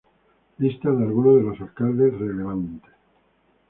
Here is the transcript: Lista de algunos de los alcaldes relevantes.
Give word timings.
Lista 0.57 0.89
de 0.91 1.03
algunos 1.03 1.35
de 1.35 1.43
los 1.43 1.61
alcaldes 1.61 2.17
relevantes. 2.17 2.89